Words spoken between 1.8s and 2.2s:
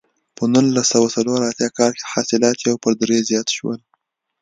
کې